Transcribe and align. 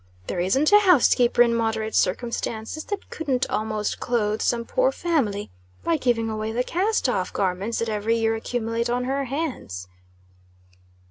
There 0.25 0.39
isn't 0.39 0.71
a 0.71 0.79
housekeeper 0.79 1.43
in 1.43 1.53
moderate 1.53 1.93
circumstances 1.93 2.83
that 2.85 3.11
couldn't 3.11 3.47
almost 3.51 3.99
clothe 3.99 4.41
some 4.41 4.65
poor 4.65 4.91
family, 4.91 5.51
by 5.83 5.97
giving 5.97 6.27
away 6.27 6.51
the 6.51 6.63
cast 6.63 7.07
off 7.07 7.31
garments 7.31 7.77
that 7.77 7.87
every 7.87 8.17
year 8.17 8.33
accumulate 8.33 8.89
on 8.89 9.03
her 9.03 9.25
hands." 9.25 9.87